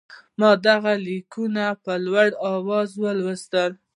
ما 0.39 0.51
دغه 0.67 0.93
لیکونه 1.05 1.65
په 1.83 1.93
لوړ 2.05 2.29
آواز 2.53 2.89
ولوستل. 3.03 3.71